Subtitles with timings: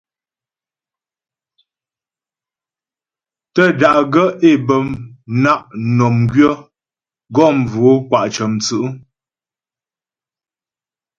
[3.53, 4.77] Tə́ da'gaə́ é bə
[5.43, 6.53] na' mnɔm gwyə̌
[7.35, 8.85] gɔ mvo'o kwa' cə̀mwtsǔ'.